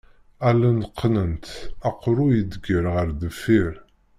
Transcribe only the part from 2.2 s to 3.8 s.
iḍegger ɣer deffir.